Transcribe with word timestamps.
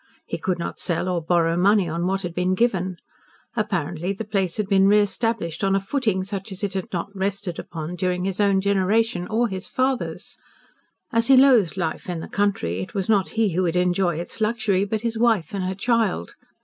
He 0.25 0.39
could 0.39 0.57
not 0.57 0.79
sell 0.79 1.07
or 1.07 1.21
borrow 1.21 1.55
money 1.55 1.87
on 1.87 2.07
what 2.07 2.23
had 2.23 2.33
been 2.33 2.55
given. 2.55 2.97
Apparently 3.55 4.11
the 4.13 4.25
place 4.25 4.57
had 4.57 4.67
been 4.67 4.87
re 4.87 4.97
established 4.99 5.63
on 5.63 5.75
a 5.75 5.79
footing 5.79 6.23
such 6.23 6.51
as 6.51 6.63
it 6.63 6.73
had 6.73 6.91
not 6.91 7.15
rested 7.15 7.59
upon 7.59 7.97
during 7.97 8.23
his 8.25 8.41
own 8.41 8.61
generation, 8.61 9.27
or 9.27 9.47
his 9.47 9.67
father's. 9.67 10.39
As 11.11 11.27
he 11.27 11.37
loathed 11.37 11.77
life 11.77 12.09
in 12.09 12.19
the 12.19 12.27
country, 12.27 12.79
it 12.79 12.95
was 12.95 13.09
not 13.09 13.29
he 13.37 13.49
who 13.53 13.61
would 13.61 13.75
enjoy 13.75 14.15
its 14.17 14.41
luxury, 14.41 14.85
but 14.85 15.01
his 15.01 15.19
wife 15.19 15.53
and 15.53 15.63
her 15.65 15.75
child. 15.75 16.33